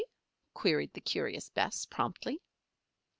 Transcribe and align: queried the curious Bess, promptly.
queried 0.55 0.91
the 0.93 0.99
curious 0.99 1.49
Bess, 1.51 1.85
promptly. 1.85 2.41